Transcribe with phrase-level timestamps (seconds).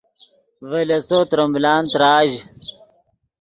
[0.69, 2.31] ڤے لیسو ترے ملان تراژ